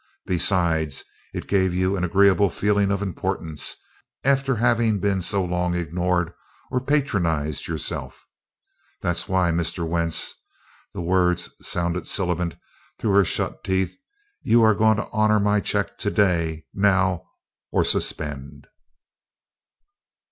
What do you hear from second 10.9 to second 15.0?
the words sounded sibilant through her shut teeth, "you're going